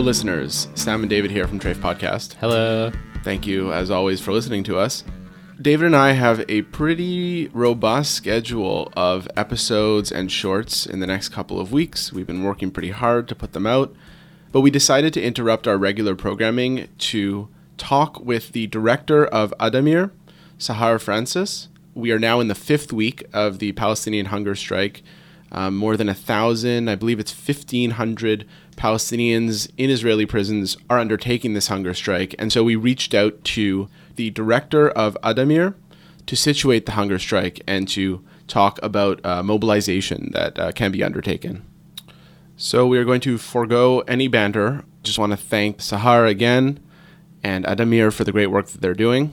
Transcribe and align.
Hello, 0.00 0.08
listeners. 0.08 0.66
Sam 0.76 1.02
and 1.02 1.10
David 1.10 1.30
here 1.30 1.46
from 1.46 1.60
Treyf 1.60 1.74
Podcast. 1.74 2.32
Hello. 2.40 2.90
Thank 3.22 3.46
you, 3.46 3.70
as 3.70 3.90
always, 3.90 4.18
for 4.18 4.32
listening 4.32 4.64
to 4.64 4.78
us. 4.78 5.04
David 5.60 5.84
and 5.84 5.94
I 5.94 6.12
have 6.12 6.42
a 6.48 6.62
pretty 6.62 7.48
robust 7.48 8.14
schedule 8.14 8.90
of 8.96 9.28
episodes 9.36 10.10
and 10.10 10.32
shorts 10.32 10.86
in 10.86 11.00
the 11.00 11.06
next 11.06 11.28
couple 11.28 11.60
of 11.60 11.70
weeks. 11.70 12.14
We've 12.14 12.26
been 12.26 12.44
working 12.44 12.70
pretty 12.70 12.92
hard 12.92 13.28
to 13.28 13.34
put 13.34 13.52
them 13.52 13.66
out, 13.66 13.94
but 14.52 14.62
we 14.62 14.70
decided 14.70 15.12
to 15.12 15.22
interrupt 15.22 15.68
our 15.68 15.76
regular 15.76 16.14
programming 16.14 16.88
to 16.96 17.50
talk 17.76 18.20
with 18.20 18.52
the 18.52 18.68
director 18.68 19.26
of 19.26 19.52
Addameer, 19.60 20.12
Sahar 20.58 20.98
Francis. 20.98 21.68
We 21.92 22.10
are 22.10 22.18
now 22.18 22.40
in 22.40 22.48
the 22.48 22.54
fifth 22.54 22.90
week 22.90 23.24
of 23.34 23.58
the 23.58 23.72
Palestinian 23.72 24.26
hunger 24.26 24.54
strike. 24.54 25.02
Um, 25.52 25.76
more 25.76 25.96
than 25.96 26.08
a 26.08 26.14
thousand, 26.14 26.88
I 26.88 26.94
believe 26.94 27.18
it's 27.18 27.34
1,500 27.34 28.46
Palestinians 28.76 29.70
in 29.76 29.90
Israeli 29.90 30.26
prisons 30.26 30.76
are 30.88 30.98
undertaking 30.98 31.54
this 31.54 31.68
hunger 31.68 31.94
strike. 31.94 32.34
And 32.38 32.52
so 32.52 32.64
we 32.64 32.76
reached 32.76 33.14
out 33.14 33.42
to 33.44 33.88
the 34.16 34.30
director 34.30 34.88
of 34.90 35.16
Addameer 35.22 35.74
to 36.26 36.36
situate 36.36 36.86
the 36.86 36.92
hunger 36.92 37.18
strike 37.18 37.60
and 37.66 37.88
to 37.88 38.24
talk 38.46 38.78
about 38.82 39.24
uh, 39.24 39.42
mobilization 39.42 40.30
that 40.32 40.58
uh, 40.58 40.72
can 40.72 40.92
be 40.92 41.02
undertaken. 41.04 41.64
So 42.56 42.86
we 42.86 42.98
are 42.98 43.04
going 43.04 43.20
to 43.22 43.38
forego 43.38 44.00
any 44.00 44.28
banter. 44.28 44.84
Just 45.02 45.18
want 45.18 45.32
to 45.32 45.36
thank 45.36 45.78
Sahar 45.78 46.28
again 46.28 46.80
and 47.42 47.64
Addameer 47.64 48.12
for 48.12 48.24
the 48.24 48.32
great 48.32 48.48
work 48.48 48.66
that 48.68 48.80
they're 48.80 48.94
doing. 48.94 49.32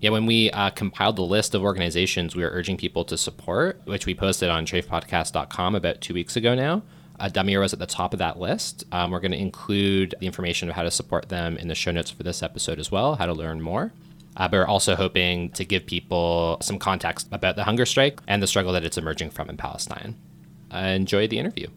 Yeah, 0.00 0.10
when 0.10 0.26
we 0.26 0.50
uh, 0.50 0.70
compiled 0.70 1.16
the 1.16 1.22
list 1.22 1.54
of 1.54 1.62
organizations 1.62 2.36
we 2.36 2.44
are 2.44 2.50
urging 2.50 2.76
people 2.76 3.04
to 3.04 3.16
support, 3.16 3.80
which 3.84 4.06
we 4.06 4.14
posted 4.14 4.50
on 4.50 4.66
treyfpodcast.com 4.66 5.74
about 5.74 6.00
two 6.00 6.14
weeks 6.14 6.36
ago 6.36 6.54
now, 6.54 6.82
uh, 7.18 7.28
Damir 7.28 7.60
was 7.60 7.72
at 7.72 7.78
the 7.78 7.86
top 7.86 8.12
of 8.12 8.18
that 8.18 8.38
list. 8.38 8.84
Um, 8.92 9.10
we're 9.10 9.20
going 9.20 9.32
to 9.32 9.38
include 9.38 10.14
the 10.20 10.26
information 10.26 10.68
of 10.68 10.74
how 10.74 10.82
to 10.82 10.90
support 10.90 11.28
them 11.28 11.56
in 11.56 11.68
the 11.68 11.74
show 11.74 11.90
notes 11.90 12.10
for 12.10 12.22
this 12.22 12.42
episode 12.42 12.78
as 12.78 12.90
well, 12.90 13.14
how 13.16 13.26
to 13.26 13.32
learn 13.32 13.60
more. 13.60 13.92
Uh, 14.36 14.48
but 14.48 14.58
we're 14.58 14.66
also 14.66 14.94
hoping 14.96 15.50
to 15.50 15.64
give 15.64 15.86
people 15.86 16.58
some 16.60 16.78
context 16.78 17.26
about 17.32 17.56
the 17.56 17.64
hunger 17.64 17.86
strike 17.86 18.20
and 18.28 18.42
the 18.42 18.46
struggle 18.46 18.72
that 18.72 18.84
it's 18.84 18.98
emerging 18.98 19.30
from 19.30 19.48
in 19.48 19.56
Palestine. 19.56 20.14
Uh, 20.72 20.78
enjoy 20.78 21.26
the 21.26 21.38
interview. 21.38 21.68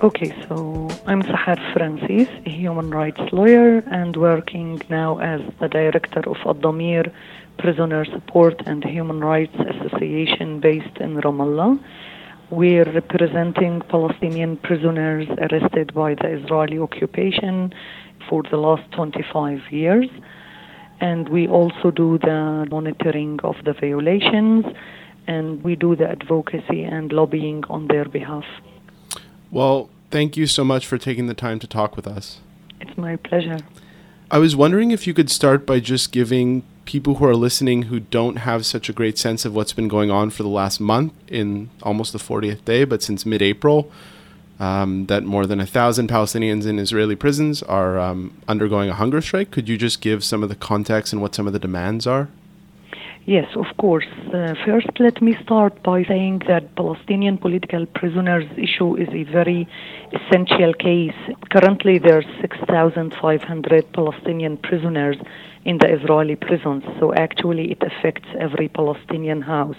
Okay, 0.00 0.32
so 0.46 0.88
I'm 1.06 1.22
Sahar 1.22 1.58
Francis, 1.72 2.28
a 2.46 2.50
human 2.50 2.90
rights 2.90 3.20
lawyer 3.32 3.78
and 3.90 4.14
working 4.16 4.80
now 4.90 5.18
as 5.18 5.40
the 5.60 5.68
director 5.68 6.20
of 6.20 6.36
Addameer 6.44 7.10
Prisoner 7.58 8.04
Support 8.04 8.62
and 8.66 8.84
Human 8.84 9.20
Rights 9.20 9.56
Association 9.58 10.60
based 10.60 10.98
in 11.00 11.16
Ramallah. 11.16 11.82
We're 12.50 12.90
representing 12.90 13.82
Palestinian 13.82 14.56
prisoners 14.56 15.28
arrested 15.38 15.92
by 15.92 16.14
the 16.14 16.28
Israeli 16.28 16.78
occupation 16.78 17.74
for 18.28 18.42
the 18.50 18.56
last 18.56 18.90
25 18.92 19.60
years. 19.70 20.08
And 21.00 21.28
we 21.28 21.46
also 21.46 21.90
do 21.90 22.18
the 22.18 22.66
monitoring 22.70 23.38
of 23.44 23.56
the 23.64 23.74
violations 23.74 24.64
and 25.26 25.62
we 25.62 25.76
do 25.76 25.94
the 25.94 26.08
advocacy 26.08 26.82
and 26.84 27.12
lobbying 27.12 27.64
on 27.68 27.86
their 27.88 28.06
behalf. 28.06 28.46
Well, 29.50 29.90
thank 30.10 30.38
you 30.38 30.46
so 30.46 30.64
much 30.64 30.86
for 30.86 30.96
taking 30.96 31.26
the 31.26 31.34
time 31.34 31.58
to 31.58 31.66
talk 31.66 31.96
with 31.96 32.06
us. 32.06 32.40
It's 32.80 32.96
my 32.96 33.16
pleasure. 33.16 33.58
I 34.30 34.38
was 34.38 34.56
wondering 34.56 34.90
if 34.90 35.06
you 35.06 35.12
could 35.12 35.30
start 35.30 35.66
by 35.66 35.80
just 35.80 36.12
giving 36.12 36.62
people 36.88 37.16
who 37.16 37.26
are 37.26 37.36
listening 37.36 37.82
who 37.82 38.00
don't 38.00 38.36
have 38.36 38.64
such 38.64 38.88
a 38.88 38.94
great 38.94 39.18
sense 39.18 39.44
of 39.44 39.54
what's 39.54 39.74
been 39.74 39.88
going 39.88 40.10
on 40.10 40.30
for 40.30 40.42
the 40.42 40.48
last 40.48 40.80
month 40.80 41.12
in 41.28 41.68
almost 41.82 42.14
the 42.14 42.18
40th 42.18 42.64
day, 42.64 42.82
but 42.84 43.02
since 43.02 43.26
mid 43.26 43.42
April, 43.42 43.92
um, 44.58 45.04
that 45.04 45.22
more 45.22 45.44
than 45.44 45.60
a 45.60 45.66
thousand 45.66 46.08
Palestinians 46.08 46.66
in 46.66 46.78
Israeli 46.78 47.14
prisons 47.14 47.62
are 47.62 47.98
um, 47.98 48.40
undergoing 48.48 48.88
a 48.88 48.94
hunger 48.94 49.20
strike. 49.20 49.50
Could 49.50 49.68
you 49.68 49.76
just 49.76 50.00
give 50.00 50.24
some 50.24 50.42
of 50.42 50.48
the 50.48 50.54
context 50.54 51.12
and 51.12 51.20
what 51.20 51.34
some 51.34 51.46
of 51.46 51.52
the 51.52 51.58
demands 51.58 52.06
are? 52.06 52.30
Yes, 53.26 53.48
of 53.54 53.76
course. 53.76 54.08
Uh, 54.32 54.54
first, 54.64 54.88
let 54.98 55.20
me 55.20 55.36
start 55.44 55.82
by 55.82 56.04
saying 56.04 56.40
that 56.48 56.74
Palestinian 56.74 57.36
political 57.36 57.84
prisoners 57.84 58.46
issue 58.56 58.96
is 58.96 59.10
a 59.12 59.24
very 59.24 59.68
essential 60.18 60.72
case. 60.72 61.20
Currently, 61.50 61.98
there 61.98 62.16
are 62.20 62.40
6,500 62.40 63.92
Palestinian 63.92 64.56
prisoners 64.56 65.18
in 65.64 65.78
the 65.78 65.92
Israeli 65.92 66.36
prisons, 66.36 66.84
so 66.98 67.12
actually 67.14 67.72
it 67.72 67.82
affects 67.82 68.28
every 68.38 68.68
Palestinian 68.68 69.42
house. 69.42 69.76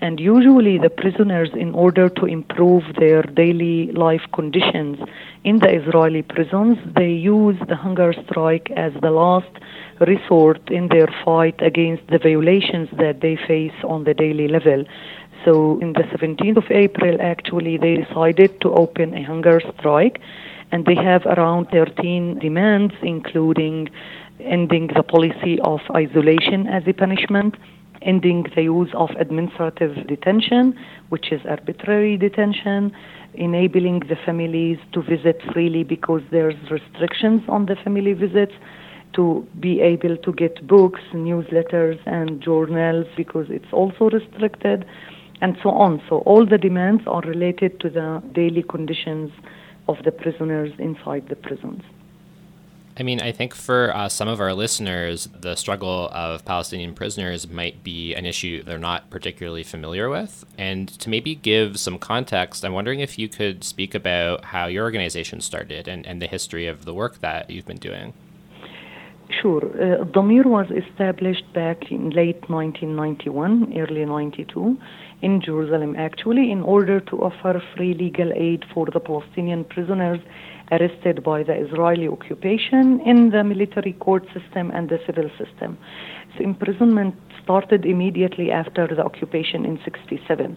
And 0.00 0.20
usually, 0.20 0.76
the 0.76 0.90
prisoners, 0.90 1.50
in 1.54 1.72
order 1.72 2.08
to 2.08 2.26
improve 2.26 2.82
their 2.98 3.22
daily 3.22 3.92
life 3.92 4.22
conditions 4.34 4.98
in 5.44 5.60
the 5.60 5.70
Israeli 5.72 6.22
prisons, 6.22 6.76
they 6.94 7.10
use 7.10 7.56
the 7.68 7.76
hunger 7.76 8.12
strike 8.24 8.70
as 8.76 8.92
the 9.00 9.10
last 9.10 9.52
resort 10.00 10.60
in 10.70 10.88
their 10.88 11.08
fight 11.24 11.54
against 11.62 12.06
the 12.08 12.18
violations 12.18 12.88
that 12.98 13.20
they 13.20 13.36
face 13.36 13.78
on 13.84 14.04
the 14.04 14.14
daily 14.14 14.48
level. 14.48 14.84
So, 15.44 15.78
in 15.80 15.92
the 15.92 16.04
17th 16.14 16.56
of 16.56 16.70
April, 16.70 17.16
actually, 17.20 17.76
they 17.76 17.96
decided 17.96 18.60
to 18.62 18.72
open 18.72 19.14
a 19.14 19.22
hunger 19.22 19.60
strike, 19.78 20.20
and 20.72 20.84
they 20.86 20.96
have 20.96 21.24
around 21.26 21.66
13 21.70 22.40
demands, 22.40 22.94
including 23.02 23.88
ending 24.40 24.88
the 24.94 25.02
policy 25.02 25.58
of 25.60 25.80
isolation 25.94 26.66
as 26.66 26.82
a 26.86 26.92
punishment, 26.92 27.56
ending 28.02 28.46
the 28.54 28.62
use 28.62 28.90
of 28.94 29.10
administrative 29.18 30.06
detention, 30.06 30.78
which 31.08 31.32
is 31.32 31.40
arbitrary 31.48 32.16
detention, 32.16 32.92
enabling 33.34 34.00
the 34.00 34.16
families 34.24 34.78
to 34.92 35.02
visit 35.02 35.40
freely 35.52 35.82
because 35.84 36.22
there's 36.30 36.54
restrictions 36.70 37.42
on 37.48 37.66
the 37.66 37.76
family 37.76 38.12
visits, 38.12 38.52
to 39.14 39.46
be 39.60 39.80
able 39.80 40.16
to 40.16 40.32
get 40.32 40.66
books, 40.66 41.00
newsletters, 41.12 41.98
and 42.04 42.40
journals 42.40 43.06
because 43.16 43.46
it's 43.48 43.72
also 43.72 44.10
restricted, 44.10 44.84
and 45.40 45.56
so 45.62 45.70
on. 45.70 46.02
So 46.08 46.18
all 46.20 46.44
the 46.44 46.58
demands 46.58 47.04
are 47.06 47.22
related 47.22 47.78
to 47.80 47.90
the 47.90 48.22
daily 48.32 48.62
conditions 48.62 49.30
of 49.88 49.96
the 50.04 50.10
prisoners 50.10 50.72
inside 50.78 51.28
the 51.28 51.36
prisons. 51.36 51.82
I 52.96 53.02
mean, 53.02 53.20
I 53.20 53.32
think 53.32 53.54
for 53.54 53.94
uh, 53.94 54.08
some 54.08 54.28
of 54.28 54.40
our 54.40 54.54
listeners, 54.54 55.28
the 55.40 55.56
struggle 55.56 56.08
of 56.12 56.44
Palestinian 56.44 56.94
prisoners 56.94 57.48
might 57.48 57.82
be 57.82 58.14
an 58.14 58.24
issue 58.24 58.62
they're 58.62 58.78
not 58.78 59.10
particularly 59.10 59.64
familiar 59.64 60.08
with. 60.08 60.44
And 60.56 60.88
to 61.00 61.10
maybe 61.10 61.34
give 61.34 61.80
some 61.80 61.98
context, 61.98 62.64
I'm 62.64 62.72
wondering 62.72 63.00
if 63.00 63.18
you 63.18 63.28
could 63.28 63.64
speak 63.64 63.96
about 63.96 64.44
how 64.44 64.66
your 64.66 64.84
organization 64.84 65.40
started 65.40 65.88
and, 65.88 66.06
and 66.06 66.22
the 66.22 66.28
history 66.28 66.68
of 66.68 66.84
the 66.84 66.94
work 66.94 67.18
that 67.20 67.50
you've 67.50 67.66
been 67.66 67.78
doing. 67.78 68.12
Sure. 69.42 69.64
Uh, 69.64 70.04
Damir 70.04 70.46
was 70.46 70.70
established 70.70 71.52
back 71.52 71.90
in 71.90 72.10
late 72.10 72.48
1991, 72.48 73.76
early 73.76 74.04
92, 74.04 74.78
in 75.22 75.40
Jerusalem, 75.40 75.96
actually, 75.96 76.52
in 76.52 76.62
order 76.62 77.00
to 77.00 77.22
offer 77.22 77.60
free 77.74 77.94
legal 77.94 78.32
aid 78.32 78.64
for 78.72 78.86
the 78.92 79.00
Palestinian 79.00 79.64
prisoners 79.64 80.20
arrested 80.72 81.22
by 81.22 81.42
the 81.42 81.54
Israeli 81.54 82.08
occupation 82.08 83.00
in 83.00 83.30
the 83.30 83.44
military 83.44 83.92
court 83.94 84.24
system 84.32 84.70
and 84.70 84.88
the 84.88 84.98
civil 85.06 85.30
system. 85.38 85.78
So 86.36 86.44
imprisonment 86.44 87.14
started 87.42 87.84
immediately 87.84 88.50
after 88.50 88.86
the 88.86 89.04
occupation 89.04 89.64
in 89.64 89.78
67. 89.84 90.56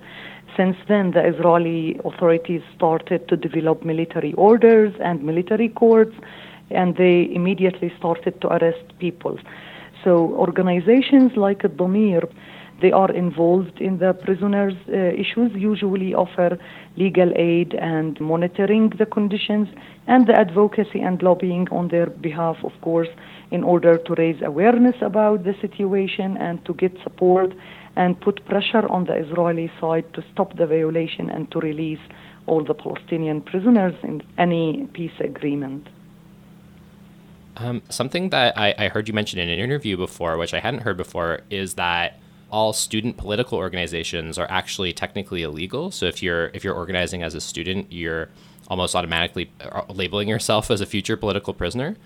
Since 0.56 0.77
then, 0.88 1.12
the 1.12 1.27
Israeli 1.27 2.00
authorities 2.06 2.62
started 2.75 3.27
to 3.27 3.36
develop 3.36 3.83
military 3.83 4.33
orders 4.33 4.94
and 5.04 5.24
military 5.24 5.69
courts, 5.69 6.15
and 6.71 6.95
they 6.95 7.30
immediately 7.33 7.94
started 7.98 8.42
to 8.42 8.48
arrest 8.48 8.98
people. 9.00 9.38
So 10.07 10.33
organizations 10.48 11.36
like 11.36 11.63
Damir 11.63 12.24
they 12.80 12.94
are 12.94 13.12
involved 13.12 13.81
in 13.81 13.98
the 13.98 14.13
prisoners' 14.13 14.81
uh, 14.88 14.95
issues, 15.24 15.51
usually 15.54 16.13
offer 16.13 16.57
legal 16.95 17.30
aid 17.36 17.74
and 17.74 18.18
monitoring 18.21 18.94
the 19.00 19.06
conditions 19.06 19.68
and 20.06 20.25
the 20.25 20.33
advocacy 20.33 21.01
and 21.01 21.21
lobbying 21.21 21.68
on 21.71 21.89
their 21.89 22.06
behalf, 22.06 22.56
of 22.63 22.71
course, 22.80 23.09
in 23.51 23.65
order 23.65 23.98
to 23.98 24.13
raise 24.15 24.42
awareness 24.42 24.95
about 25.01 25.44
the 25.44 25.56
situation 25.59 26.38
and 26.38 26.63
to 26.63 26.74
get 26.75 26.94
support 27.03 27.51
and 27.98 28.21
put 28.21 28.45
pressure 28.45 28.88
on 28.88 29.03
the 29.07 29.15
Israeli 29.15 29.69
side 29.81 30.06
to 30.13 30.24
stop 30.31 30.56
the 30.56 30.68
violation 30.68 31.30
and 31.30 31.51
to 31.51 31.60
release 31.60 32.06
all 32.45 32.63
the 32.63 32.75
Palestinian 32.75 33.42
prisoners 33.42 33.95
in 34.03 34.21
any 34.38 34.88
peace 34.94 35.19
agreement. 35.19 35.86
Um, 37.59 37.81
something 37.89 38.30
that 38.30 38.57
I, 38.57 38.74
I 38.77 38.88
heard 38.88 39.07
you 39.07 39.13
mention 39.13 39.39
in 39.39 39.50
an 39.50 39.59
interview 39.59 39.98
before, 39.98 40.38
which 40.38 40.54
I 40.54 40.59
hadn't 40.59 40.81
heard 40.81 40.98
before, 40.98 41.42
is 41.50 41.74
that 41.74 42.19
all 42.51 42.71
student 42.71 43.18
political 43.18 43.57
organizations 43.57 44.38
are 44.38 44.48
actually 44.50 44.94
technically 44.94 45.44
illegal. 45.44 45.92
So 45.92 46.06
if 46.06 46.24
you're 46.24 46.48
if 46.54 46.63
you're 46.63 46.75
organizing 46.75 47.24
as 47.24 47.33
a 47.36 47.42
student, 47.42 47.92
you're 47.92 48.30
almost 48.69 48.95
automatically 48.95 49.50
uh, 49.62 49.81
labeling 49.89 50.27
yourself 50.27 50.69
as 50.69 50.81
a 50.81 50.86
future 50.86 51.18
political 51.18 51.54
prisoner. 51.54 51.98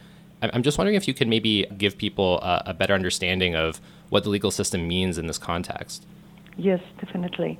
I'm 0.42 0.64
just 0.64 0.80
wondering 0.80 0.96
if 0.96 1.08
you 1.08 1.14
could 1.14 1.28
maybe 1.28 1.68
give 1.78 1.98
people 2.00 2.40
a, 2.42 2.64
a 2.68 2.74
better 2.74 2.96
understanding 2.96 3.56
of 3.56 3.80
what 4.10 4.24
the 4.24 4.30
legal 4.30 4.50
system 4.50 4.88
means 4.88 5.20
in 5.20 5.28
this 5.28 5.38
context. 5.38 6.08
Yes, 6.58 6.80
definitely. 7.00 7.60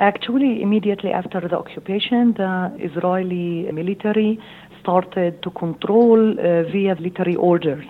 Actually, 0.00 0.60
immediately 0.60 1.10
after 1.10 1.40
the 1.40 1.56
occupation, 1.56 2.34
the 2.34 2.76
Israeli 2.78 3.70
military 3.72 4.38
started 4.86 5.42
to 5.42 5.50
control 5.50 6.38
uh, 6.38 6.62
via 6.70 6.94
military 6.94 7.34
orders. 7.34 7.84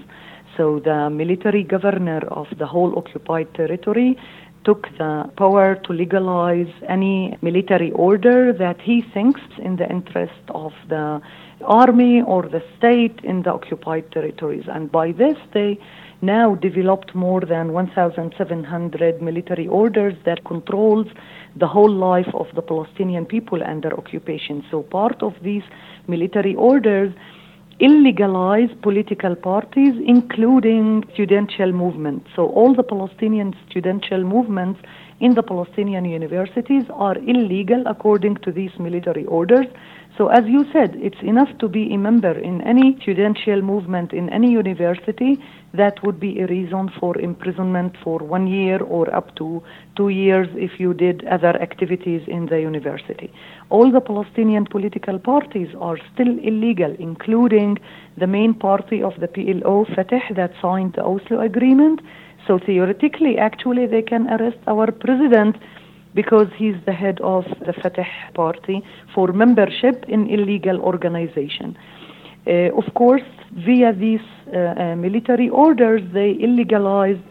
So 0.56 0.81
the 0.81 1.10
military 1.10 1.62
governor 1.62 2.22
of 2.28 2.46
the 2.58 2.66
whole 2.66 2.98
occupied 2.98 3.52
territory 3.52 4.16
took 4.64 4.88
the 4.96 5.31
power 5.37 5.76
to 5.84 5.93
legalize 5.93 6.72
any 6.88 7.37
military 7.43 7.93
order 7.93 8.54
that 8.64 8.81
he 8.81 9.02
thinks 9.14 9.43
in 9.58 9.76
the 9.76 9.88
interest 9.88 10.43
of 10.48 10.72
the 10.88 11.20
army 11.62 12.22
or 12.22 12.43
the 12.48 12.62
state 12.78 13.20
in 13.22 13.42
the 13.42 13.52
occupied 13.52 14.10
territories. 14.12 14.64
And 14.66 14.90
by 14.90 15.12
this, 15.12 15.37
they 15.52 15.78
now 16.22 16.54
developed 16.54 17.14
more 17.14 17.40
than 17.40 17.72
1,700 17.72 19.22
military 19.22 19.66
orders 19.66 20.14
that 20.24 20.44
controls 20.44 21.06
the 21.56 21.66
whole 21.66 21.92
life 21.92 22.28
of 22.34 22.46
the 22.54 22.62
Palestinian 22.62 23.26
people 23.26 23.62
under 23.62 23.92
occupation. 23.96 24.64
So 24.70 24.82
part 24.82 25.22
of 25.22 25.34
these 25.42 25.62
military 26.06 26.54
orders 26.54 27.12
illegalize 27.80 28.80
political 28.80 29.36
parties, 29.36 29.94
including 30.06 31.04
studential 31.12 31.72
movements. 31.72 32.30
So 32.34 32.46
all 32.48 32.74
the 32.74 32.82
Palestinian 32.82 33.54
studential 33.68 34.24
movements 34.24 34.80
in 35.20 35.34
the 35.34 35.42
Palestinian 35.42 36.04
universities 36.04 36.84
are 36.92 37.16
illegal 37.18 37.82
according 37.86 38.36
to 38.36 38.52
these 38.52 38.70
military 38.78 39.24
orders. 39.26 39.66
So, 40.16 40.28
as 40.28 40.46
you 40.46 40.64
said, 40.72 40.96
it's 40.96 41.20
enough 41.22 41.48
to 41.58 41.68
be 41.68 41.92
a 41.92 41.98
member 41.98 42.32
in 42.32 42.62
any 42.62 42.98
studential 43.02 43.60
movement 43.60 44.14
in 44.14 44.30
any 44.30 44.50
university. 44.50 45.38
That 45.76 46.02
would 46.02 46.19
be 46.19 46.40
a 46.40 46.46
reason 46.46 46.90
for 46.99 47.19
imprisonment 47.19 47.96
for 48.02 48.19
one 48.19 48.46
year 48.46 48.81
or 48.82 49.14
up 49.14 49.34
to 49.37 49.62
two 49.96 50.08
years 50.08 50.49
if 50.55 50.81
you 50.81 50.94
did 50.94 51.25
other 51.26 51.55
activities 51.61 52.23
in 52.26 52.46
the 52.46 52.61
university. 52.61 53.32
All 53.69 53.90
the 53.90 54.00
Palestinian 54.00 54.64
political 54.67 55.19
parties 55.19 55.69
are 55.81 55.99
still 56.12 56.38
illegal, 56.38 56.94
including 56.99 57.78
the 58.17 58.26
main 58.26 58.55
party 58.55 59.02
of 59.02 59.14
the 59.20 59.28
PLO, 59.28 59.84
Fatah, 59.94 60.23
that 60.34 60.52
signed 60.62 60.94
the 60.94 61.05
Oslo 61.05 61.40
Agreement. 61.40 62.00
So, 62.46 62.58
theoretically, 62.58 63.37
actually, 63.37 63.87
they 63.87 64.02
can 64.02 64.28
arrest 64.28 64.58
our 64.67 64.90
president 64.93 65.56
because 66.14 66.49
he's 66.56 66.76
the 66.87 66.93
head 66.93 67.20
of 67.20 67.44
the 67.67 67.75
Fatah 67.75 68.06
party 68.34 68.82
for 69.14 69.32
membership 69.32 70.05
in 70.08 70.28
illegal 70.28 70.81
organization. 70.81 71.76
Uh, 72.46 72.70
of 72.76 72.94
course, 72.94 73.22
via 73.52 73.93
these 73.93 74.20
uh, 74.52 74.58
uh, 74.58 74.96
military 74.96 75.48
orders, 75.48 76.02
they 76.12 76.34
illegalized 76.34 77.22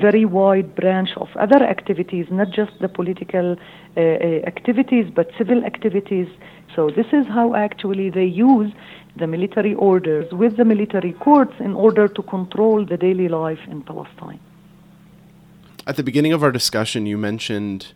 very 0.00 0.24
wide 0.24 0.74
branch 0.74 1.10
of 1.16 1.28
other 1.36 1.62
activities, 1.62 2.26
not 2.30 2.50
just 2.50 2.72
the 2.80 2.88
political 2.88 3.56
uh, 3.96 4.00
activities, 4.00 5.10
but 5.14 5.30
civil 5.36 5.64
activities. 5.64 6.28
So 6.74 6.90
this 6.90 7.06
is 7.12 7.26
how 7.26 7.54
actually 7.54 8.08
they 8.10 8.24
use 8.24 8.72
the 9.16 9.26
military 9.26 9.74
orders 9.74 10.32
with 10.32 10.56
the 10.56 10.64
military 10.64 11.12
courts 11.12 11.52
in 11.60 11.74
order 11.74 12.08
to 12.08 12.22
control 12.22 12.86
the 12.86 12.96
daily 12.96 13.28
life 13.28 13.60
in 13.68 13.82
Palestine. 13.82 14.40
At 15.86 15.96
the 15.96 16.02
beginning 16.02 16.32
of 16.32 16.42
our 16.42 16.52
discussion, 16.52 17.06
you 17.06 17.18
mentioned 17.18 17.92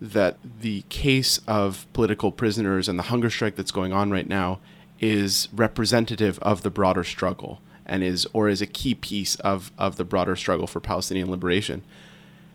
that 0.00 0.38
the 0.60 0.82
case 0.88 1.38
of 1.46 1.86
political 1.92 2.32
prisoners 2.32 2.88
and 2.88 2.98
the 2.98 3.04
hunger 3.04 3.30
strike 3.30 3.54
that's 3.56 3.70
going 3.70 3.92
on 3.92 4.10
right 4.10 4.28
now 4.28 4.58
is 5.00 5.48
representative 5.52 6.38
of 6.40 6.62
the 6.62 6.70
broader 6.70 7.02
struggle 7.02 7.60
and 7.86 8.04
is 8.04 8.26
or 8.32 8.48
is 8.48 8.62
a 8.62 8.66
key 8.66 8.94
piece 8.94 9.34
of, 9.36 9.72
of 9.76 9.96
the 9.96 10.04
broader 10.04 10.36
struggle 10.36 10.66
for 10.66 10.78
Palestinian 10.80 11.30
liberation. 11.30 11.82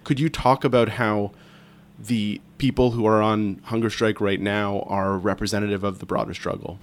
Could 0.03 0.19
you 0.19 0.29
talk 0.29 0.63
about 0.63 0.89
how 0.89 1.31
the 1.99 2.41
people 2.57 2.91
who 2.91 3.05
are 3.05 3.21
on 3.21 3.59
hunger 3.65 3.89
strike 3.89 4.21
right 4.21 4.39
now 4.39 4.81
are 4.81 5.17
representative 5.17 5.83
of 5.83 5.99
the 5.99 6.05
broader 6.05 6.33
struggle? 6.33 6.77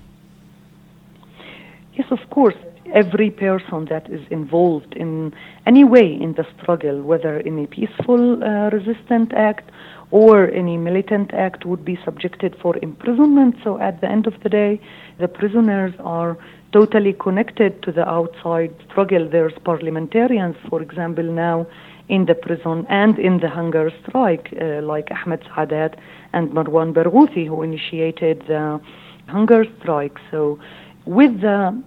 Yes, 1.95 2.09
of 2.11 2.19
course. 2.31 2.57
Every 2.93 3.31
person 3.31 3.87
that 3.87 4.11
is 4.11 4.21
involved 4.31 4.93
in 4.95 5.35
any 5.67 5.83
way 5.83 6.13
in 6.13 6.35
the 6.35 6.47
struggle, 6.61 7.01
whether 7.01 7.39
in 7.39 7.59
a 7.59 7.67
peaceful 7.67 8.43
uh, 8.43 8.69
resistant 8.71 9.33
act 9.33 9.71
or 10.13 10.51
any 10.51 10.77
militant 10.77 11.33
act 11.33 11.65
would 11.65 11.85
be 11.85 11.99
subjected 12.05 12.55
for 12.63 12.77
imprisonment. 12.83 13.57
So 13.65 13.81
at 13.81 14.01
the 14.03 14.09
end 14.09 14.27
of 14.27 14.35
the 14.43 14.51
day, 14.51 14.81
the 15.19 15.27
prisoners 15.27 15.95
are 15.99 16.37
totally 16.73 17.15
connected 17.15 17.83
to 17.83 17.91
the 17.93 18.07
outside 18.07 18.73
struggle. 18.89 19.27
There's 19.29 19.55
parliamentarians, 19.65 20.57
for 20.69 20.83
example, 20.83 21.25
now 21.25 21.67
in 22.11 22.27
the 22.27 22.35
prison 22.35 22.87
and 22.91 23.19
in 23.19 23.41
the 23.41 23.49
hunger 23.49 23.91
strike, 24.03 24.53
uh, 24.61 24.83
like 24.83 25.09
Ahmed 25.11 25.41
Saadat 25.45 25.99
and 26.35 26.51
Marwan 26.51 26.93
Barghouthi, 26.93 27.47
who 27.47 27.63
initiated 27.63 28.43
the 28.47 28.81
hunger 29.29 29.65
strike. 29.81 30.19
So 30.31 30.59
with 31.07 31.41
the 31.41 31.83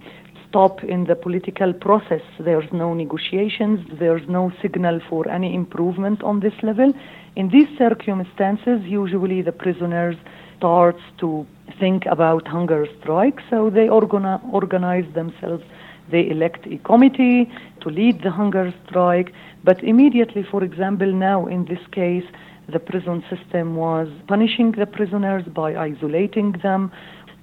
stop 0.48 0.82
in 0.84 1.04
the 1.04 1.14
political 1.14 1.72
process. 1.72 2.22
There's 2.38 2.70
no 2.72 2.94
negotiations, 2.94 3.80
there's 3.98 4.26
no 4.28 4.52
signal 4.62 5.00
for 5.08 5.28
any 5.28 5.54
improvement 5.54 6.22
on 6.22 6.40
this 6.40 6.54
level. 6.62 6.92
In 7.36 7.50
these 7.50 7.68
circumstances, 7.76 8.80
usually 8.86 9.42
the 9.42 9.52
prisoners 9.52 10.16
starts 10.56 11.02
to 11.18 11.46
think 11.78 12.06
about 12.06 12.48
hunger 12.48 12.86
strike, 12.98 13.40
so 13.50 13.68
they 13.68 13.88
organi- 13.88 14.40
organize 14.54 15.04
themselves. 15.12 15.62
They 16.10 16.30
elect 16.30 16.66
a 16.66 16.78
committee 16.78 17.50
to 17.82 17.90
lead 17.90 18.22
the 18.22 18.30
hunger 18.30 18.72
strike, 18.86 19.34
but 19.64 19.84
immediately, 19.84 20.44
for 20.50 20.64
example, 20.64 21.12
now 21.12 21.46
in 21.46 21.66
this 21.66 21.84
case, 21.92 22.24
the 22.72 22.78
prison 22.78 23.22
system 23.28 23.76
was 23.76 24.08
punishing 24.26 24.72
the 24.72 24.86
prisoners 24.86 25.44
by 25.44 25.76
isolating 25.76 26.52
them. 26.62 26.90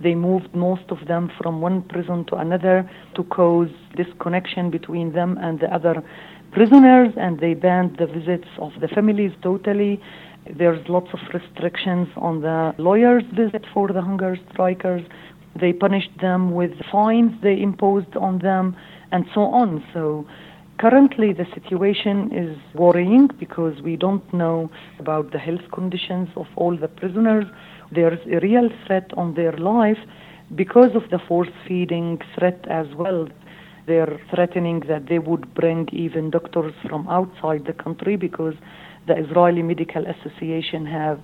They 0.02 0.16
moved 0.16 0.56
most 0.56 0.90
of 0.90 1.06
them 1.08 1.32
from 1.40 1.62
one 1.62 1.84
prison 1.84 2.26
to 2.26 2.38
another 2.38 2.90
to 3.16 3.24
cause 3.26 3.70
disconnection 3.96 4.72
between 4.72 5.14
them 5.14 5.38
and 5.40 5.60
the 5.60 5.72
other 5.72 6.04
prisoners 6.54 7.14
and 7.18 7.40
they 7.40 7.54
banned 7.56 7.98
the 7.98 8.06
visits 8.06 8.48
of 8.60 8.72
the 8.80 8.88
families 8.88 9.32
totally. 9.42 10.00
There's 10.50 10.88
lots 10.88 11.10
of 11.14 11.20
restrictions 11.34 12.08
on 12.16 12.42
the 12.42 12.74
lawyers' 12.78 13.24
visit 13.34 13.66
for 13.74 13.88
the 13.88 14.02
hunger 14.02 14.38
strikers. 14.52 15.02
They 15.60 15.74
punished 15.74 16.12
them 16.22 16.52
with 16.52 16.72
fines 16.92 17.32
they 17.42 17.60
imposed 17.62 18.16
on 18.16 18.40
them 18.40 18.76
and 19.12 19.26
so 19.34 19.42
on. 19.42 19.84
So 19.94 20.28
currently 20.78 21.34
the 21.34 21.48
situation 21.54 22.32
is 22.32 22.58
worrying 22.76 23.30
because 23.40 23.82
we 23.82 23.96
don't 23.96 24.26
know 24.34 24.70
about 25.00 25.32
the 25.32 25.40
health 25.40 25.72
conditions 25.72 26.30
of 26.36 26.48
all 26.56 26.78
the 26.78 26.88
prisoners. 26.88 27.46
There's 27.92 28.20
a 28.28 28.40
real 28.40 28.70
threat 28.86 29.12
on 29.18 29.34
their 29.34 29.54
life 29.54 30.00
because 30.54 30.96
of 30.96 31.10
the 31.10 31.20
force 31.28 31.54
feeding 31.68 32.20
threat 32.36 32.66
as 32.70 32.88
well 32.96 33.28
they're 33.86 34.20
threatening 34.34 34.82
that 34.88 35.08
they 35.08 35.20
would 35.20 35.54
bring 35.54 35.90
even 35.92 36.30
doctors 36.30 36.74
from 36.88 37.08
outside 37.08 37.66
the 37.66 37.74
country 37.74 38.16
because 38.16 38.56
the 39.08 39.18
Israeli 39.18 39.62
Medical 39.62 40.06
Association 40.06 40.86
have 40.86 41.20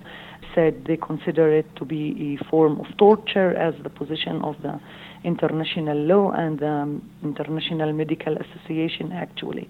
said 0.54 0.84
they 0.86 0.96
consider 0.96 1.50
it 1.50 1.66
to 1.76 1.84
be 1.84 2.36
a 2.40 2.44
form 2.50 2.80
of 2.80 2.86
torture 2.98 3.56
as 3.56 3.74
the 3.82 3.88
position 3.88 4.42
of 4.42 4.56
the 4.62 4.78
international 5.24 5.96
law 5.96 6.32
and 6.32 6.58
the 6.58 6.68
um, 6.68 7.10
International 7.22 7.92
Medical 7.92 8.36
Association 8.36 9.12
actually. 9.12 9.68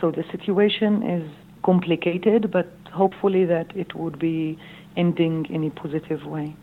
So 0.00 0.10
the 0.10 0.24
situation 0.32 1.02
is 1.02 1.30
complicated, 1.62 2.50
but 2.50 2.72
hopefully 2.92 3.44
that 3.44 3.76
it 3.76 3.94
would 3.94 4.18
be 4.18 4.58
ending 4.96 5.46
in 5.50 5.64
a 5.64 5.70
positive 5.70 6.24
way. 6.24 6.56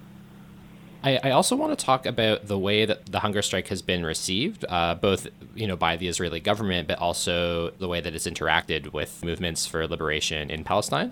I, 1.08 1.20
I, 1.30 1.32
also 1.32 1.56
want 1.56 1.78
to 1.78 1.86
talk 1.86 2.06
about 2.06 2.48
the 2.48 2.60
way 2.60 2.84
that 2.86 3.00
the 3.06 3.20
hunger 3.20 3.42
strike 3.42 3.70
has 3.70 3.82
been 3.82 4.04
received, 4.06 4.66
uh, 4.68 4.96
both 4.96 5.28
you 5.56 5.68
know 5.70 5.78
by 5.88 5.94
the 6.02 6.08
Israeli 6.14 6.42
government, 6.42 6.84
but 6.92 6.98
also 7.00 7.72
the 7.84 7.88
way 7.88 8.00
that 8.02 8.14
it's 8.18 8.28
interacted 8.34 8.94
with 8.98 9.24
movements 9.24 9.66
for 9.72 9.88
liberation 9.88 10.44
in 10.56 10.64
Palestine. 10.64 11.10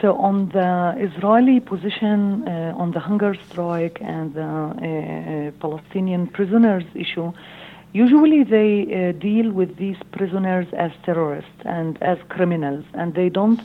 So, 0.00 0.08
on 0.16 0.36
the 0.50 0.72
Israeli 1.08 1.58
position 1.72 2.48
uh, 2.48 2.82
on 2.82 2.92
the 2.96 3.00
hunger 3.08 3.32
strike 3.46 3.98
and 4.00 4.26
the 4.40 4.50
uh, 4.50 4.70
uh 4.70 5.50
Palestinian 5.64 6.22
prisoners 6.36 6.86
issue, 7.04 7.28
usually 8.04 8.42
they 8.56 8.72
uh, 8.82 8.90
deal 9.28 9.48
with 9.60 9.70
these 9.82 10.00
prisoners 10.16 10.68
as 10.84 10.92
terrorists 11.06 11.60
and 11.64 11.90
as 12.12 12.18
criminals, 12.34 12.84
and 13.00 13.08
they 13.14 13.28
don't 13.28 13.60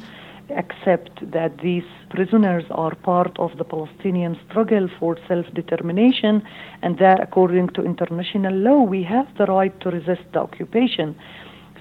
accept 0.49 1.31
that 1.31 1.57
these 1.59 1.83
prisoners 2.09 2.63
are 2.71 2.95
part 2.95 3.37
of 3.39 3.57
the 3.57 3.63
Palestinian 3.63 4.37
struggle 4.49 4.87
for 4.99 5.17
self 5.27 5.45
determination 5.53 6.43
and 6.81 6.97
that 6.99 7.19
according 7.21 7.69
to 7.69 7.83
international 7.83 8.53
law 8.53 8.81
we 8.81 9.03
have 9.03 9.27
the 9.37 9.45
right 9.45 9.79
to 9.81 9.89
resist 9.89 10.23
the 10.33 10.39
occupation. 10.39 11.15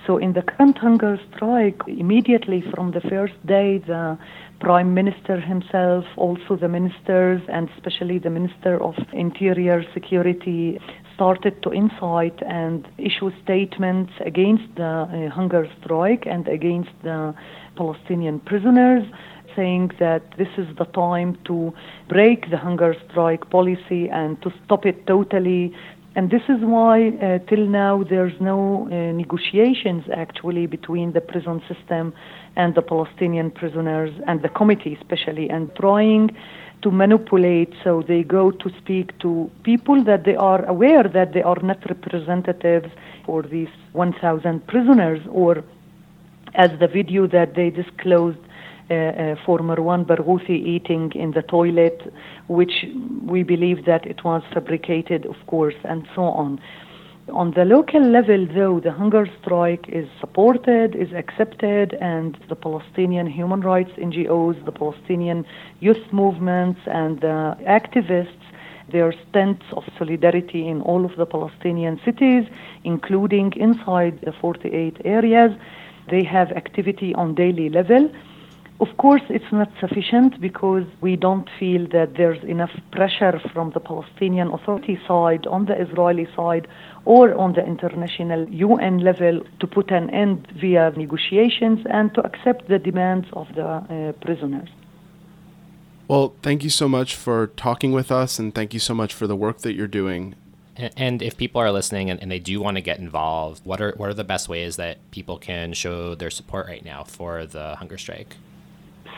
So, 0.06 0.18
in 0.18 0.34
the 0.34 0.42
current 0.42 0.76
hunger 0.76 1.18
strike, 1.34 1.80
immediately 1.86 2.62
from 2.74 2.90
the 2.90 3.00
first 3.00 3.34
day, 3.46 3.78
the 3.78 4.18
Prime 4.60 4.92
Minister 4.92 5.40
himself, 5.40 6.04
also 6.16 6.56
the 6.60 6.68
ministers, 6.68 7.40
and 7.48 7.70
especially 7.76 8.18
the 8.18 8.28
Minister 8.28 8.82
of 8.82 8.94
Interior 9.14 9.82
Security, 9.94 10.78
started 11.14 11.62
to 11.62 11.70
incite 11.70 12.40
and 12.42 12.86
issue 12.98 13.30
statements 13.42 14.12
against 14.20 14.64
the 14.76 14.84
uh, 14.84 15.30
hunger 15.30 15.68
strike 15.80 16.26
and 16.26 16.48
against 16.48 16.90
the 17.02 17.34
Palestinian 17.76 18.40
prisoners, 18.40 19.04
saying 19.56 19.90
that 19.98 20.22
this 20.36 20.48
is 20.56 20.66
the 20.76 20.84
time 20.86 21.38
to 21.44 21.72
break 22.08 22.50
the 22.50 22.56
hunger 22.56 22.94
strike 23.08 23.48
policy 23.50 24.08
and 24.08 24.40
to 24.42 24.52
stop 24.64 24.84
it 24.86 25.06
totally. 25.06 25.74
And 26.16 26.30
this 26.30 26.42
is 26.48 26.60
why, 26.60 27.08
uh, 27.08 27.38
till 27.50 27.66
now, 27.66 28.04
there's 28.04 28.40
no 28.40 28.86
uh, 28.86 28.94
negotiations 29.12 30.04
actually 30.14 30.66
between 30.66 31.12
the 31.12 31.20
prison 31.20 31.60
system 31.68 32.14
and 32.54 32.74
the 32.74 32.82
Palestinian 32.82 33.50
prisoners 33.50 34.12
and 34.28 34.42
the 34.42 34.48
committee, 34.48 34.96
especially, 35.00 35.50
and 35.50 35.74
trying 35.74 36.30
to 36.84 36.90
manipulate. 36.90 37.72
So 37.82 38.04
they 38.06 38.22
go 38.22 38.50
to 38.52 38.70
speak 38.78 39.18
to 39.20 39.50
people 39.64 40.04
that 40.04 40.24
they 40.24 40.36
are 40.36 40.64
aware 40.66 41.02
that 41.02 41.32
they 41.34 41.42
are 41.42 41.60
not 41.62 41.78
representatives 41.88 42.90
for 43.26 43.42
these 43.42 43.72
1,000 43.92 44.66
prisoners, 44.68 45.20
or 45.30 45.64
as 46.54 46.70
the 46.78 46.86
video 46.86 47.26
that 47.26 47.54
they 47.56 47.70
disclosed. 47.70 48.38
Uh, 48.90 48.94
uh, 48.94 49.34
for 49.46 49.60
Marwan 49.60 50.04
Barghouthi 50.04 50.50
eating 50.74 51.10
in 51.14 51.30
the 51.30 51.40
toilet, 51.40 52.12
which 52.48 52.84
we 53.24 53.42
believe 53.42 53.86
that 53.86 54.04
it 54.04 54.22
was 54.24 54.42
fabricated, 54.52 55.24
of 55.24 55.36
course, 55.46 55.78
and 55.84 56.06
so 56.14 56.24
on. 56.24 56.60
On 57.32 57.52
the 57.52 57.64
local 57.64 58.02
level, 58.02 58.46
though, 58.54 58.80
the 58.80 58.92
hunger 58.92 59.26
strike 59.40 59.88
is 59.88 60.06
supported, 60.20 60.94
is 60.94 61.10
accepted, 61.14 61.94
and 61.94 62.36
the 62.50 62.54
Palestinian 62.54 63.26
human 63.26 63.62
rights 63.62 63.92
NGOs, 63.96 64.62
the 64.66 64.72
Palestinian 64.72 65.46
youth 65.80 66.12
movements, 66.12 66.80
and 66.86 67.22
the 67.22 67.56
activists, 67.66 68.44
their 68.92 69.14
stance 69.26 69.62
of 69.72 69.84
solidarity 69.98 70.68
in 70.68 70.82
all 70.82 71.06
of 71.06 71.16
the 71.16 71.24
Palestinian 71.24 71.98
cities, 72.04 72.44
including 72.84 73.54
inside 73.56 74.20
the 74.22 74.32
48 74.32 74.98
areas. 75.06 75.50
They 76.10 76.24
have 76.24 76.52
activity 76.52 77.14
on 77.14 77.34
daily 77.34 77.70
level. 77.70 78.10
Of 78.80 78.96
course, 78.96 79.22
it's 79.28 79.52
not 79.52 79.70
sufficient 79.78 80.40
because 80.40 80.84
we 81.00 81.14
don't 81.14 81.48
feel 81.60 81.86
that 81.92 82.16
there's 82.16 82.42
enough 82.42 82.72
pressure 82.90 83.40
from 83.52 83.70
the 83.70 83.78
Palestinian 83.78 84.48
Authority 84.48 84.98
side, 85.06 85.46
on 85.46 85.66
the 85.66 85.80
Israeli 85.80 86.26
side, 86.34 86.66
or 87.04 87.34
on 87.34 87.52
the 87.52 87.64
international 87.64 88.48
UN 88.48 88.98
level 88.98 89.42
to 89.60 89.66
put 89.66 89.92
an 89.92 90.10
end 90.10 90.48
via 90.60 90.92
negotiations 90.96 91.86
and 91.88 92.12
to 92.14 92.20
accept 92.26 92.68
the 92.68 92.80
demands 92.80 93.28
of 93.34 93.46
the 93.54 93.64
uh, 93.64 94.12
prisoners. 94.24 94.68
Well, 96.08 96.34
thank 96.42 96.64
you 96.64 96.70
so 96.70 96.88
much 96.88 97.14
for 97.14 97.46
talking 97.56 97.92
with 97.92 98.10
us, 98.10 98.40
and 98.40 98.52
thank 98.54 98.74
you 98.74 98.80
so 98.80 98.92
much 98.92 99.14
for 99.14 99.26
the 99.28 99.36
work 99.36 99.58
that 99.58 99.74
you're 99.74 99.86
doing. 99.86 100.34
And 100.76 101.22
if 101.22 101.36
people 101.36 101.60
are 101.60 101.70
listening 101.70 102.10
and, 102.10 102.20
and, 102.20 102.30
they 102.30 102.40
do 102.40 102.60
want 102.60 102.76
to 102.76 102.80
get 102.80 102.98
involved, 102.98 103.64
what 103.64 103.80
are 103.80 103.94
what 103.96 104.08
are 104.08 104.14
the 104.14 104.24
best 104.24 104.48
ways 104.48 104.74
that 104.74 104.98
people 105.12 105.38
can 105.38 105.72
show 105.72 106.16
their 106.16 106.30
support 106.30 106.66
right 106.66 106.84
now 106.84 107.04
for 107.04 107.46
the 107.46 107.76
hunger 107.76 107.96
strike? 107.96 108.34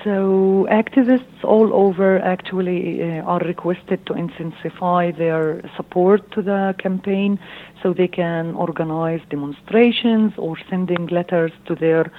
So 0.06 0.68
activists 0.70 1.42
all 1.42 1.74
over 1.74 2.20
actually 2.20 3.02
uh, 3.02 3.22
are 3.22 3.40
requested 3.40 4.06
to 4.06 4.12
intensify 4.14 5.10
their 5.10 5.68
support 5.76 6.30
to 6.30 6.42
the 6.42 6.76
campaign 6.78 7.40
so 7.82 7.92
they 7.92 8.06
can 8.06 8.54
organize 8.54 9.20
demonstrations 9.30 10.32
or 10.38 10.56
sending 10.70 11.08
letters 11.08 11.50
to 11.66 11.74
their 11.74 12.12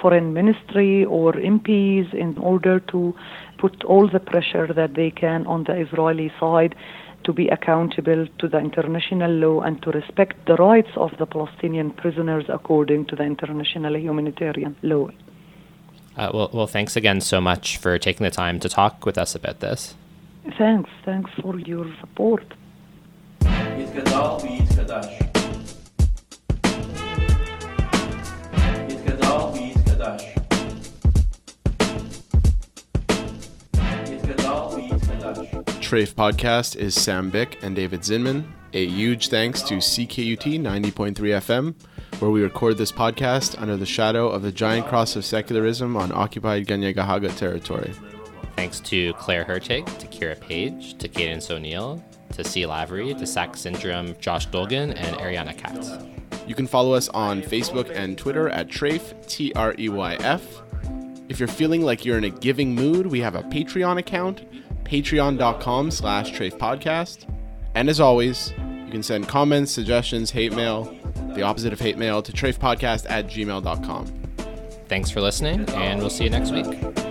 foreign 0.00 0.32
ministry 0.32 1.04
or 1.04 1.32
MPs 1.32 2.14
in 2.14 2.38
order 2.38 2.78
to 2.92 3.12
put 3.58 3.82
all 3.82 4.06
the 4.08 4.20
pressure 4.20 4.72
that 4.72 4.94
they 4.94 5.10
can 5.10 5.44
on 5.48 5.64
the 5.64 5.74
Israeli 5.74 6.30
side 6.38 6.76
to 7.24 7.32
be 7.32 7.48
accountable 7.48 8.24
to 8.38 8.46
the 8.46 8.58
international 8.58 9.32
law 9.32 9.62
and 9.62 9.82
to 9.82 9.90
respect 9.90 10.46
the 10.46 10.54
rights 10.54 10.92
of 10.94 11.10
the 11.18 11.26
Palestinian 11.26 11.90
prisoners 11.90 12.44
according 12.48 13.06
to 13.06 13.16
the 13.16 13.24
international 13.24 13.96
humanitarian 13.96 14.76
law. 14.82 15.08
Uh, 16.16 16.30
well, 16.32 16.50
well, 16.52 16.66
thanks 16.66 16.96
again 16.96 17.20
so 17.20 17.40
much 17.40 17.78
for 17.78 17.98
taking 17.98 18.24
the 18.24 18.30
time 18.30 18.60
to 18.60 18.68
talk 18.68 19.06
with 19.06 19.16
us 19.16 19.34
about 19.34 19.60
this. 19.60 19.94
Thanks. 20.58 20.90
Thanks 21.04 21.30
for 21.40 21.58
your 21.58 21.86
support. 22.00 22.44
Treyf 35.92 36.14
podcast 36.14 36.74
is 36.76 36.94
Sam 36.94 37.28
Bick 37.28 37.58
and 37.62 37.76
David 37.76 38.00
Zinman. 38.00 38.44
A 38.74 38.86
huge 38.86 39.28
thanks 39.28 39.62
to 39.62 39.76
CKUT 39.76 40.60
90.3 40.60 41.14
FM 41.14 41.74
where 42.22 42.30
we 42.30 42.40
record 42.40 42.78
this 42.78 42.92
podcast 42.92 43.60
under 43.60 43.76
the 43.76 43.84
shadow 43.84 44.28
of 44.28 44.42
the 44.42 44.52
giant 44.52 44.86
cross 44.86 45.16
of 45.16 45.24
secularism 45.24 45.96
on 45.96 46.12
occupied 46.12 46.68
Kanien'kehá:ka 46.68 47.36
territory. 47.36 47.92
Thanks 48.54 48.78
to 48.80 49.12
Claire 49.14 49.44
Hertig, 49.44 49.86
to 49.98 50.06
Kira 50.06 50.38
Page, 50.40 50.96
to 50.98 51.08
Cadence 51.08 51.50
O'Neill, 51.50 52.00
to 52.34 52.44
C. 52.44 52.64
Lavery, 52.64 53.12
to 53.14 53.26
Sac 53.26 53.56
Syndrome, 53.56 54.14
Josh 54.20 54.46
Dolgin, 54.48 54.94
and 54.96 55.16
Ariana 55.16 55.56
Katz. 55.56 55.90
You 56.46 56.54
can 56.54 56.68
follow 56.68 56.92
us 56.94 57.08
on 57.08 57.42
Facebook 57.42 57.90
and 57.90 58.16
Twitter 58.16 58.48
at 58.50 58.68
Treyf, 58.68 59.26
T 59.26 59.52
R 59.54 59.74
E 59.76 59.88
Y 59.88 60.14
F. 60.20 60.62
If 61.28 61.40
you're 61.40 61.48
feeling 61.48 61.82
like 61.82 62.04
you're 62.04 62.18
in 62.18 62.24
a 62.24 62.30
giving 62.30 62.72
mood, 62.72 63.06
we 63.06 63.20
have 63.20 63.34
a 63.34 63.42
Patreon 63.42 63.98
account, 63.98 64.46
patreon.com 64.84 65.90
slash 65.90 66.32
Treyf 66.32 66.56
Podcast. 66.56 67.26
And 67.74 67.88
as 67.88 67.98
always, 67.98 68.52
can 68.92 69.02
send 69.02 69.26
comments, 69.26 69.72
suggestions, 69.72 70.30
hate 70.30 70.52
mail, 70.52 70.94
the 71.34 71.42
opposite 71.42 71.72
of 71.72 71.80
hate 71.80 71.98
mail, 71.98 72.22
to 72.22 72.32
treyfpodcast 72.32 73.06
at 73.10 73.26
gmail.com. 73.26 74.06
Thanks 74.86 75.10
for 75.10 75.20
listening, 75.20 75.68
and 75.70 76.00
we'll 76.00 76.10
see 76.10 76.24
you 76.24 76.30
next 76.30 76.50
week. 76.50 77.01